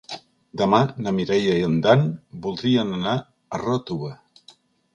Demà 0.61 0.77
na 1.07 1.13
Mireia 1.17 1.57
i 1.59 1.67
en 1.67 1.75
Dan 1.85 2.07
voldrien 2.47 2.97
anar 2.97 3.15
a 3.59 3.63
Ròtova. 3.67 4.13